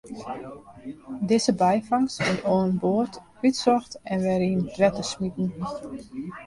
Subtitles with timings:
[1.29, 3.13] Dizze byfangst wurdt oan board
[3.47, 5.49] útsocht en wer yn it wetter smiten.